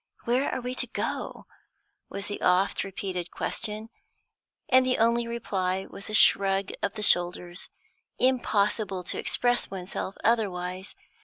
[0.23, 1.45] "Where are we to go?"
[2.09, 3.91] was the oft repeated question,
[4.67, 7.69] and the only reply was a shrug of the shoulders;
[8.17, 10.95] impossible to express oneself otherwise.